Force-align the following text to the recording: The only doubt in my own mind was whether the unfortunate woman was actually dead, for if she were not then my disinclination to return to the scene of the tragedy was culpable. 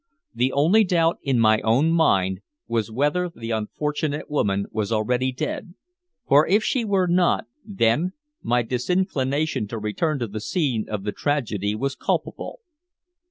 The 0.33 0.51
only 0.53 0.83
doubt 0.83 1.19
in 1.21 1.39
my 1.39 1.59
own 1.61 1.91
mind 1.91 2.39
was 2.67 2.89
whether 2.89 3.29
the 3.29 3.51
unfortunate 3.51 4.31
woman 4.31 4.65
was 4.71 4.91
actually 4.91 5.31
dead, 5.31 5.75
for 6.27 6.47
if 6.47 6.63
she 6.63 6.83
were 6.83 7.05
not 7.05 7.45
then 7.63 8.13
my 8.41 8.63
disinclination 8.63 9.67
to 9.67 9.77
return 9.77 10.17
to 10.17 10.27
the 10.27 10.41
scene 10.41 10.89
of 10.89 11.03
the 11.03 11.11
tragedy 11.11 11.75
was 11.75 11.95
culpable. 11.95 12.61